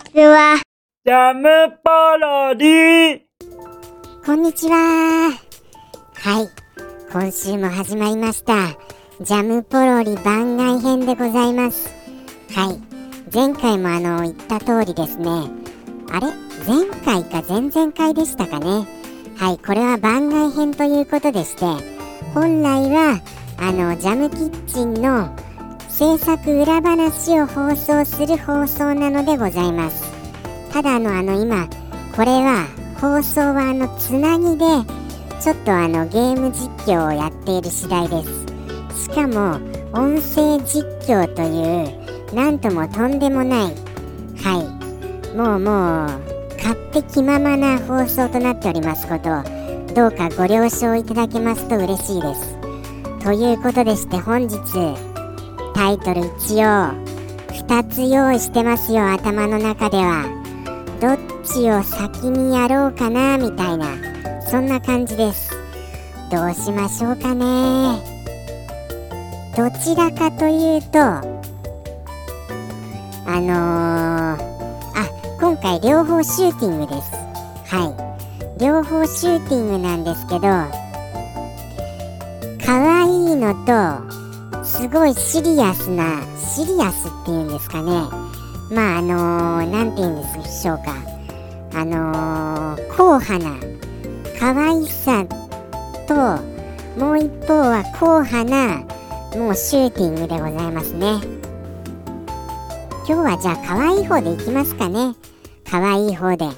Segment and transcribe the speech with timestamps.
[0.00, 0.56] ちは。
[1.04, 1.48] ジャム
[1.84, 3.20] パロディ
[4.24, 5.30] こんにちは。
[6.14, 6.48] はい。
[7.12, 8.70] 今週も始まりました。
[9.20, 11.90] ジャムポロリ番外編でございます。
[12.54, 12.80] はい。
[13.32, 15.28] 前回もあの、言った通りですね。
[16.10, 16.32] あれ？
[16.66, 18.86] 前回か前々回でしたかね。
[19.36, 19.58] はい。
[19.58, 21.64] これは番外編ということでして、
[22.34, 23.20] 本来は、
[23.58, 25.34] あの、ジャムキッチンの
[25.90, 30.10] 制作裏話を放送する放送なのでございます。
[30.72, 31.68] ただの、あの、今、
[32.16, 32.66] これは、
[33.00, 34.64] 放送はあの、つなぎで、
[35.40, 39.04] ちょっとあの、ゲーム実況をやっている次第です。
[39.04, 39.58] しかも、
[39.92, 43.74] 音声実況という、なんともとんでもない、
[44.42, 44.92] は
[45.32, 49.42] い、もうもう、勝手気ままな放送となっておりますこと、
[49.94, 52.56] どうかご了承いただけますと嬉しいです。
[53.22, 55.09] ということでして本日、
[55.80, 56.92] タイトル一応、
[57.48, 60.26] 2つ用意してますよ、頭の中では。
[61.00, 63.86] どっちを先にやろうかな、みたいな、
[64.46, 65.50] そんな感じです。
[66.30, 67.98] どうしましょうかね。
[69.56, 71.22] どちらかというと、あ
[73.40, 74.36] のー、あ、
[75.40, 77.10] 今回両方シューティングです。
[77.74, 77.86] は
[78.58, 78.62] い。
[78.62, 80.40] 両方シューティングなんですけど、
[82.66, 84.09] 可愛いのと、
[84.70, 87.90] すごいシリアスな、シリアスっていうんですかね。
[88.70, 90.94] まああのー、て言うんでしょうか。
[91.74, 93.56] あのー、硬派な、
[94.38, 95.26] 可愛さ
[96.06, 96.14] と、
[96.98, 98.78] もう一方は硬派な、
[99.36, 101.18] もうシューティングでございますね。
[103.06, 105.16] 今日はじゃあ可愛い方でいきますかね。
[105.68, 106.44] 可愛い方で。
[106.44, 106.56] はい。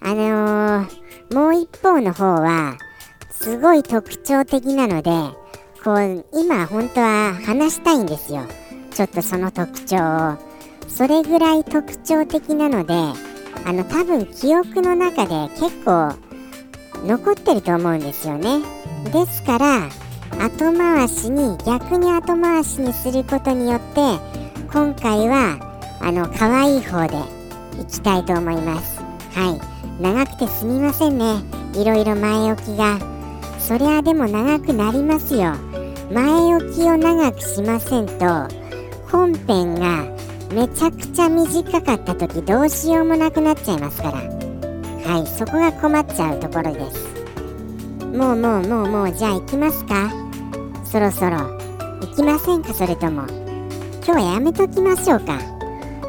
[0.00, 2.76] あのー、もう一方の方は、
[3.30, 5.12] すごい特徴的なので、
[5.84, 8.42] こう、今本当は話したいんですよ。
[8.90, 10.36] ちょっとその特徴を。
[10.88, 12.94] それぐらい特徴的なので、
[13.64, 16.14] あの、多分記憶の中で結構
[17.06, 18.60] 残ってると思うんですよね。
[19.12, 19.88] ですから、
[20.44, 24.00] 後回しに、逆に後回しにすることによって、
[24.72, 25.58] 今回は、
[26.00, 27.16] あの、可愛い方で
[27.80, 29.00] いきたいと思います。
[29.32, 29.54] は
[29.98, 30.02] い。
[30.02, 31.42] 長くてすみませんね。
[31.74, 32.98] いろいろ前置きが。
[33.58, 35.54] そりゃでも長くなりますよ。
[36.10, 38.48] 前置きを長くしませんと、
[39.10, 40.04] 本編が
[40.54, 44.18] めちゃくちゃ短かった時どうしようもなくなっちゃいますから。
[44.18, 47.08] はい、そこが困っちゃうところです。
[48.16, 50.10] もうもうもうもう、じゃあ行きますか
[50.84, 51.36] そろそろ。
[52.00, 53.26] 行きませんかそれとも。
[54.06, 55.38] 今日はやめときましょうか。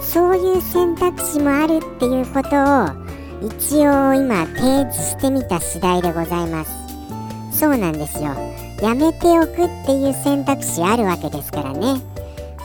[0.00, 3.06] そういう選択肢もあるっていうことを
[3.42, 7.58] 一応今提示してみた次第でございます。
[7.58, 8.34] そうなんですよ。
[8.82, 12.00] やめておくっていう選択肢あるわけですからね。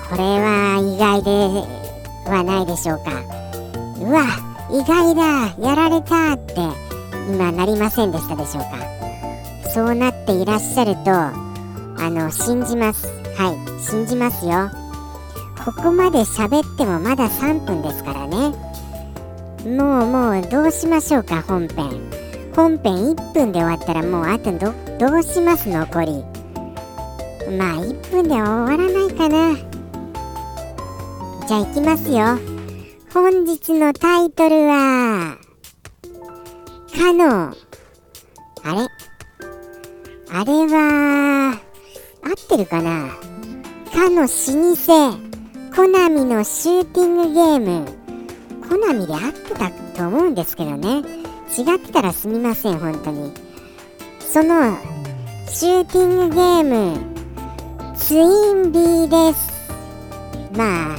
[0.09, 1.31] これは意外で
[2.29, 3.11] はないでしょうか。
[4.01, 4.25] うわ、
[4.69, 6.55] 意外だ、やられたって
[7.29, 9.69] 今なりませんでしたでしょうか。
[9.69, 13.07] そうなっていらっしゃると、あの、信じます。
[13.37, 14.69] はい、信じますよ。
[15.63, 18.53] ここまで喋ってもまだ3分ですからね。
[19.65, 22.01] もうもうどうしましょうか、本編。
[22.53, 26.23] 本編1分で終わったらもうあとどどうします残り
[27.57, 29.55] まあ1分で終わらないかな。
[31.47, 32.37] じゃあ行きますよ。
[33.11, 35.39] 本日のタイトルは
[36.95, 37.47] かの。
[37.47, 38.87] あれ？
[40.29, 41.59] あれは
[42.23, 43.09] 合ってるかな？
[43.91, 45.17] かの老舗。
[45.75, 47.87] コナミのシューティングゲーム。
[48.69, 50.99] コナミで合ってたと思うんですけどね。
[51.57, 53.50] 違ってたらすみません本当に。
[54.31, 54.77] その
[55.49, 56.97] シューティングゲーム
[57.97, 59.51] ツインビーです。
[60.55, 60.97] まあ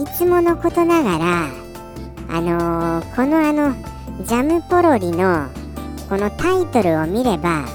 [0.00, 1.50] いつものことながら
[2.30, 3.74] あのー、このあの
[4.24, 5.48] ジャムポロリの
[6.08, 7.66] このタイトルを見れば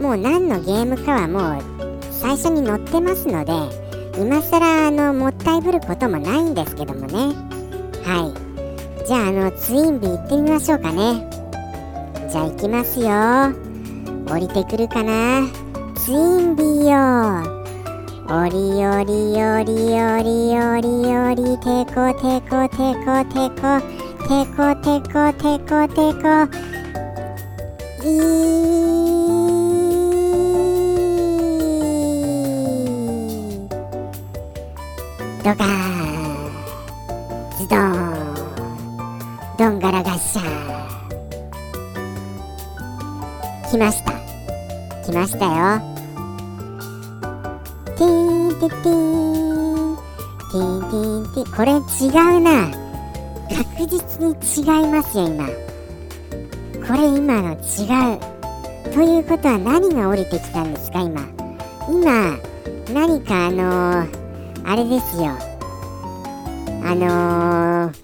[0.00, 3.52] もう何のゲームかはもう最初に載ってますので
[4.20, 7.34] 今更あのもったいぶることもないんですけどもね。
[8.04, 8.32] は
[9.02, 9.04] い。
[9.04, 11.28] じゃああのツインビー行ってみましょうかね。
[12.30, 13.67] じゃあ行きますよ。
[14.30, 15.48] 降りてくるかな？
[15.94, 17.58] ツインビーよ
[18.30, 23.80] おりおりおりおりおりおりてこてこてこてこ
[24.28, 26.24] てこてこてこてこ
[28.04, 28.06] い
[35.42, 35.66] ドカー
[37.58, 37.78] ズドー
[38.14, 38.16] ン
[39.58, 40.48] ドンガラガッシャー
[43.70, 44.17] 来ました
[45.08, 45.80] 来ましたよ。
[47.96, 49.96] ティーンティティーン。
[49.96, 51.52] ティーンティーンティーン。
[51.56, 52.70] これ違うな。
[53.48, 55.46] 確実に違いますよ今。
[56.86, 57.56] これ今の違
[58.16, 58.92] う。
[58.92, 61.22] ということは何が降りてきたんですか今。
[61.88, 62.36] 今
[62.92, 65.28] 何かあのー、あれですよ。
[66.84, 67.94] あのー、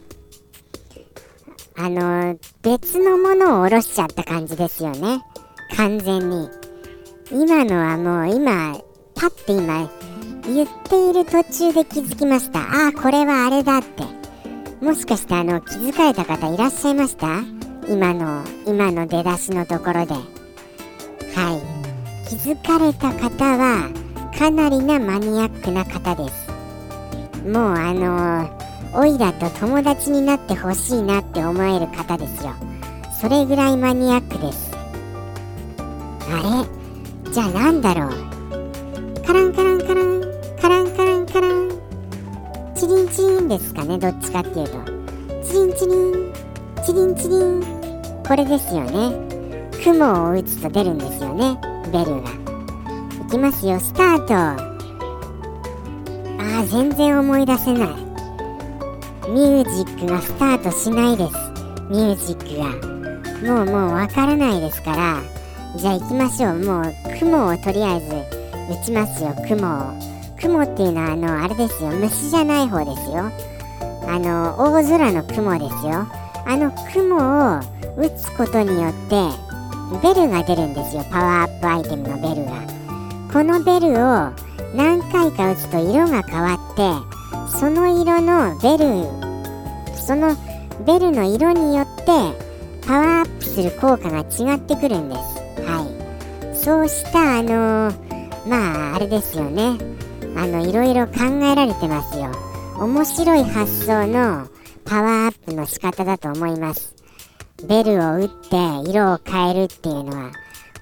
[1.77, 5.21] あの、別のものを下ろしちゃった感じですよね。
[5.77, 6.64] 完全に。
[7.33, 8.79] 今のはもう今
[9.15, 9.91] パッて今
[10.47, 12.61] 言っている途中で気づきました。
[12.61, 14.05] ああこれはあれだって。
[14.85, 17.41] もしかしてあの気づかれた方いらっしゃいました？
[17.89, 20.15] 今の今の出だしのところで。
[20.15, 20.21] は
[22.27, 22.29] い。
[22.29, 23.91] 気づかれた方は
[24.39, 26.51] かなりなマニアックな方です。
[27.49, 28.51] もうあの
[28.93, 32.53] おいらと友達になってほしいなって思える方ですよ。
[33.19, 34.71] それぐらいマニアックです。
[36.31, 36.84] あれ？
[37.35, 38.11] じゃあなんだろう？
[39.27, 40.21] カランカランカラン
[40.63, 41.69] カランカランカラン。
[42.77, 44.79] チリンチリンですかねどっちかっていうと。
[45.43, 46.33] チリンチリン
[46.87, 47.61] チリンチリン。
[48.25, 49.11] これですよね。
[49.83, 51.59] 雲を打つと出るんですよね
[51.93, 52.31] ベルが。
[53.27, 54.35] いきますよスタート。
[54.37, 57.89] あー全然思い出せない。
[59.29, 61.35] ミュージックがスタートしないです。
[61.91, 62.45] ミュージック
[63.43, 63.55] が。
[63.57, 65.21] もうもうわからないですから。
[65.77, 66.59] じゃあ行きましょう。
[66.59, 68.07] もう雲をとりあえず
[68.81, 69.35] 打ちますよ。
[69.49, 70.15] 雲を。
[70.41, 71.91] 雲っていうのはあのあれですよ。
[71.91, 73.31] 虫じゃない方ですよ。
[74.07, 76.07] あの大空の雲ですよ。
[76.47, 77.61] あの雲を
[77.97, 79.17] 打つことによって
[80.03, 81.05] ベルが出るんですよ。
[81.11, 82.53] パワーアップアイテムのベルが。
[83.33, 84.31] このベルを
[84.77, 89.09] 何回か打つと色が変わってその色のベル
[89.97, 90.37] その
[90.87, 92.05] ベルの色によって
[92.87, 95.34] パワーアップする効果が違ってくるんです。
[96.65, 97.93] そうしたあの、
[98.49, 99.77] まああれですよね。
[100.35, 102.33] あのいろいろ考えられてますよ。
[102.81, 104.49] 面白い発想の
[104.87, 106.95] パワーアップの仕方だと思います。
[107.69, 110.33] ベルを打って色を変えるっていうのは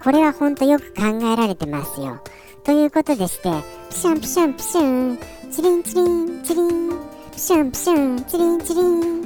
[0.05, 2.23] これはほんとよく考えられてますよ。
[2.63, 3.51] ということでして
[3.91, 5.19] ピシャンピシャンピシャン
[5.51, 6.91] チリンチリンチリン
[7.33, 9.23] ピシャンピシャンチリンチリン。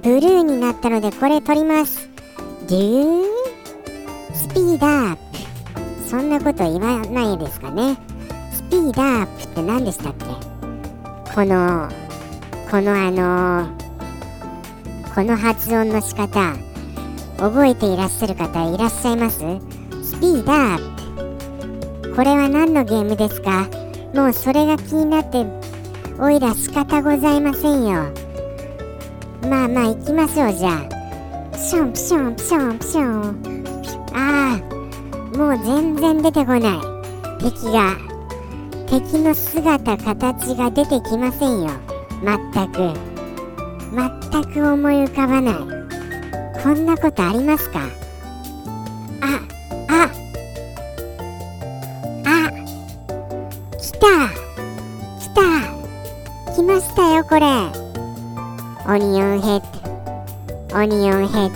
[0.00, 2.08] ブルーになったのでこれ取ります。
[2.68, 3.33] デュー。
[4.54, 5.20] ピードアップ。
[6.08, 7.98] そんなこと言わないですかね。
[8.52, 10.24] スピードアップって何でしたっけ？
[11.34, 11.88] この
[12.70, 16.54] このあのー、この発音の仕方。
[17.36, 19.38] 覚えていらっしゃる方いらっしゃいます？
[19.38, 22.14] スピードアップ。
[22.14, 23.68] これは何のゲームですか？
[24.14, 25.44] もうそれが気になって
[26.20, 28.04] おいら仕方ございませんよ。
[29.50, 31.50] まあまあ行きましょうじゃあ。
[31.50, 33.53] ピションピションピションピション。
[34.14, 36.60] ああもう全然出てこない。
[37.40, 37.96] 敵が
[38.86, 41.70] 敵の姿形が出てきませんよ。
[42.22, 42.94] 全く。
[43.92, 45.54] 全く思い浮かばない。
[46.62, 47.80] こんなことありますか？
[49.20, 49.40] あ
[49.88, 50.08] あ
[52.24, 52.50] あ
[53.76, 53.98] 来た。
[55.18, 55.40] 来た。
[56.54, 57.46] 来ましたよこれ。
[58.86, 59.62] オニオンヘッ
[60.70, 60.78] ド。
[60.78, 61.54] オニオンヘッド。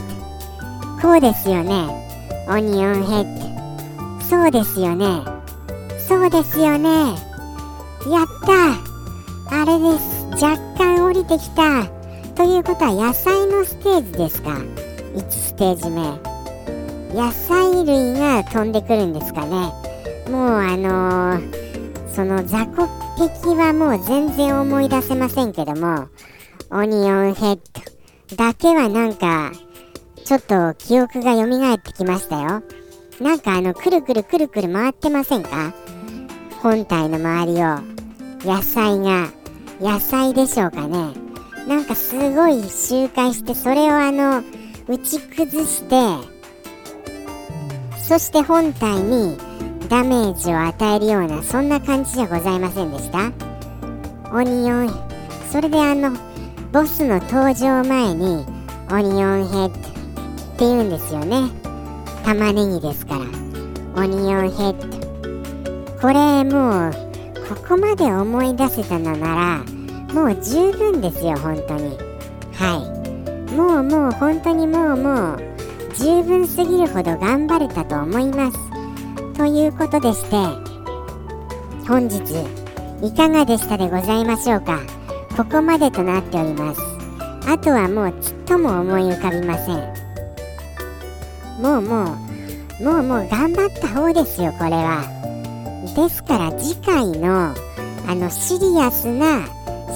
[1.00, 2.07] こうですよね。
[2.48, 4.24] オニオンヘッド。
[4.24, 5.22] そうですよね。
[5.98, 6.88] そうですよね。
[8.06, 9.60] やった。
[9.60, 10.26] あれです。
[10.42, 11.84] 若干降りてきた。
[12.34, 14.50] ということは野菜のステージですか。
[14.50, 16.00] 1ステージ目。
[17.14, 19.70] 野菜類が飛んでくるんですかね。
[20.30, 22.88] もうあのー、その雑魚
[23.18, 26.08] 敵はもう全然思い出せませんけども
[26.70, 27.58] オニオンヘッ
[28.28, 29.52] ドだけはなんか
[30.28, 32.62] ちょっと記憶が蘇ってきましたよ。
[33.18, 35.72] なんかあのくるくるくるくる回ってませんか？
[36.60, 37.78] 本体の周りを。
[38.44, 39.30] 野菜が。
[39.80, 41.14] 野菜でしょうかね。
[41.66, 44.42] なんかすごい周回してそれをあの
[44.86, 45.96] 打ち崩して。
[47.96, 49.38] そして本体に
[49.88, 53.32] ダメージを与えるようなそんな感じじゃございませんでした？
[54.30, 54.90] オニオン
[55.50, 56.10] それであの
[56.70, 58.44] ボスの登場前に
[58.90, 59.97] オニオンヘッド。
[60.58, 61.52] って言うんですよね。
[62.24, 63.20] 玉ねぎですから。
[64.02, 66.00] オニオンヘッド。
[66.00, 66.92] これもう
[67.48, 69.64] ここまで思い出せたのなら
[70.12, 71.96] もう十分ですよ本当に。
[72.54, 72.74] は
[73.48, 73.54] い。
[73.54, 75.38] もうもう本当にもうもう
[75.94, 78.58] 十分すぎるほど頑張れたと思います。
[79.34, 80.36] ということでして
[81.86, 82.18] 本日
[83.00, 84.80] いかがでしたでございましょうか。
[85.36, 86.80] ここまでとなっております。
[87.48, 89.97] あとはもうちっとも思い浮かびません。
[91.58, 92.16] もうも
[92.80, 95.02] うもうもう頑張った方ですよこれは。
[95.96, 97.54] ですから次回の
[98.06, 99.46] あのシリアスな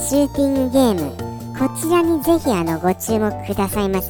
[0.09, 4.09] シューティングゲームこちらにぜひあのご注目くださいませ。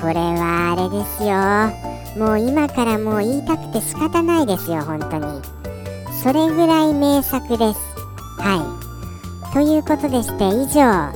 [0.00, 2.24] これはあれですよ。
[2.24, 5.42] もう今からもう言いたくて仕方ないですよ本当に。
[6.22, 7.80] それぐらい名作です。
[8.38, 8.78] は
[9.50, 9.52] い。
[9.52, 11.12] ということでして以上あ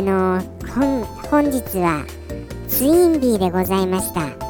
[0.00, 0.42] の
[0.74, 2.04] 本本日は
[2.68, 4.47] ツインビーでございました。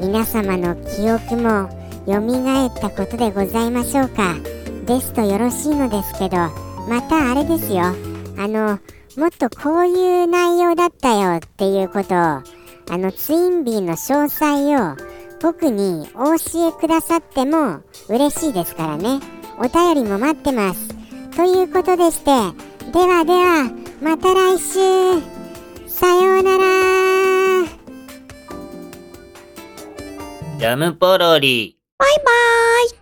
[0.00, 1.68] 皆様の記憶も
[2.06, 4.34] 蘇ったことでございましょうか。
[4.86, 6.36] ですとよろしいのですけど
[6.88, 7.82] またあれですよ。
[8.36, 8.78] あの
[9.16, 12.44] もっとこういう内容だったよっていうことをあ
[12.90, 14.96] のツインビーの詳細を
[15.40, 19.20] 僕にお教えくださっても嬉しいですからね。
[19.58, 20.88] お便りも待ってます。
[21.36, 22.30] ということでして
[22.92, 23.70] ではでは
[24.02, 25.34] また来週。
[25.88, 27.03] さようなら。
[30.56, 31.76] ジャムポロリ。
[31.98, 32.88] バイバーイ